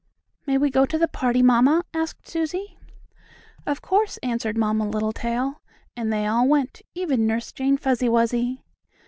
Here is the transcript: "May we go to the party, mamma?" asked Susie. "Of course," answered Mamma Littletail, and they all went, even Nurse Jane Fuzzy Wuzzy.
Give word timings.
"May 0.47 0.57
we 0.57 0.71
go 0.71 0.87
to 0.87 0.97
the 0.97 1.07
party, 1.07 1.43
mamma?" 1.43 1.83
asked 1.93 2.27
Susie. 2.27 2.75
"Of 3.67 3.83
course," 3.83 4.17
answered 4.23 4.57
Mamma 4.57 4.89
Littletail, 4.89 5.61
and 5.95 6.11
they 6.11 6.25
all 6.25 6.47
went, 6.47 6.81
even 6.95 7.27
Nurse 7.27 7.51
Jane 7.51 7.77
Fuzzy 7.77 8.09
Wuzzy. 8.09 8.63